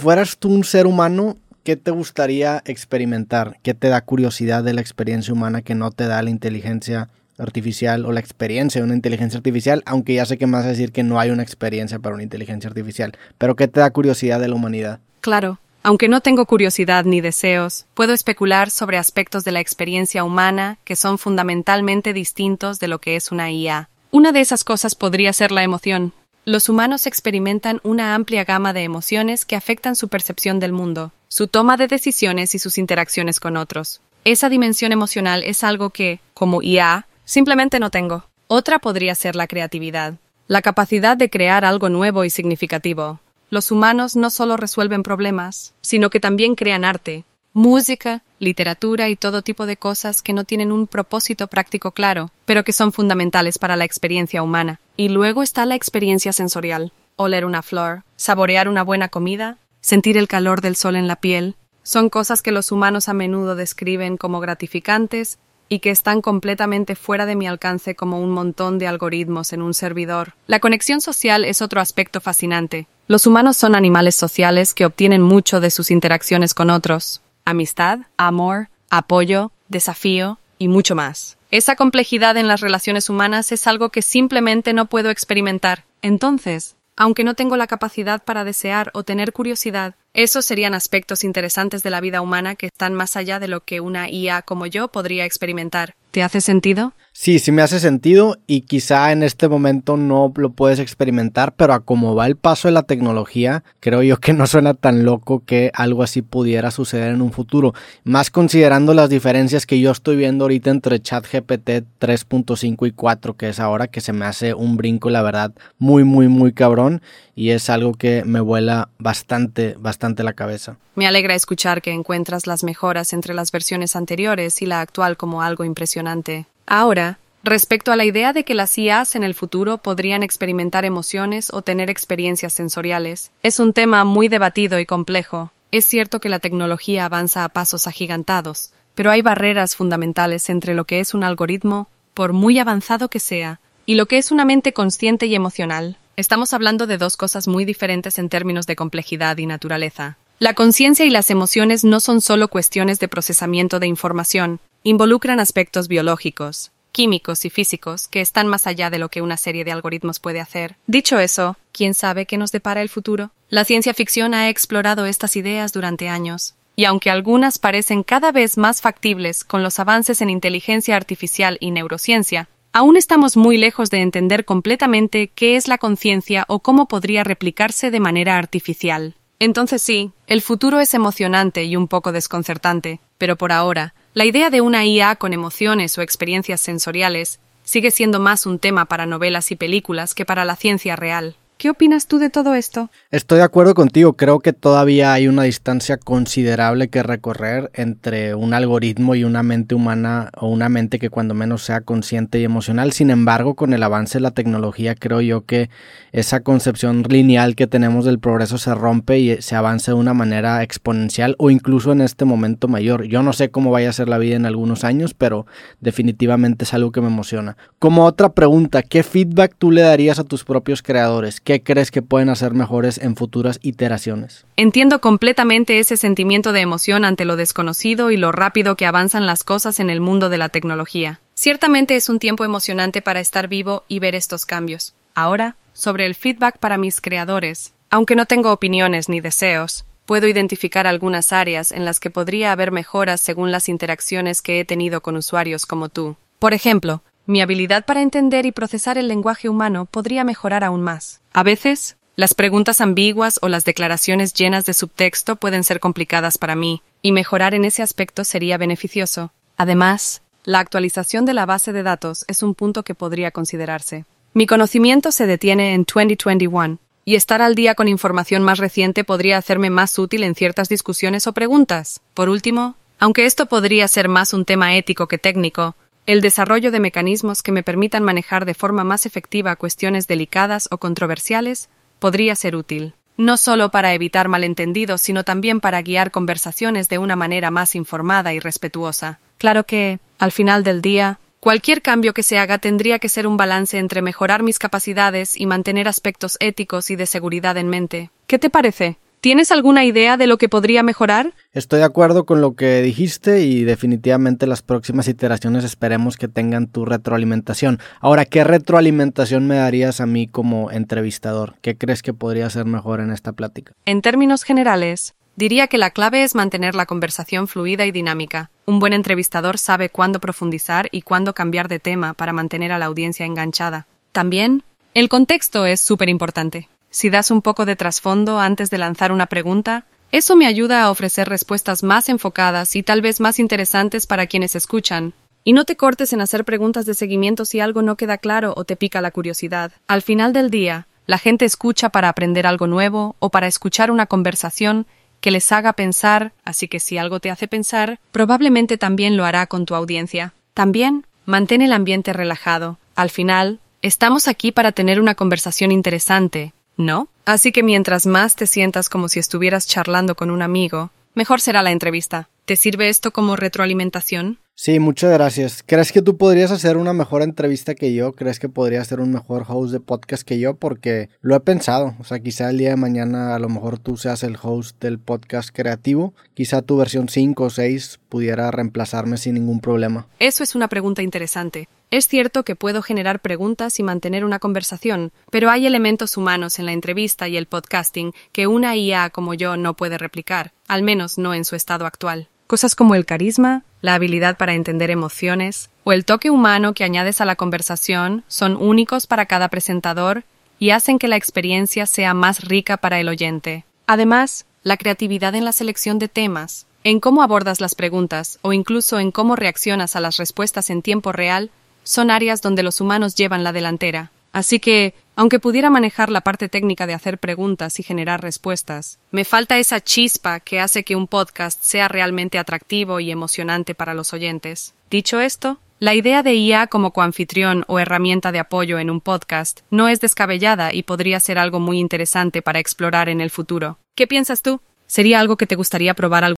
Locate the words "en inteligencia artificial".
170.20-171.56